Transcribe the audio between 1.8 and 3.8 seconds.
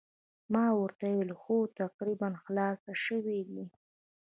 تقریباً خلاص شوي دي.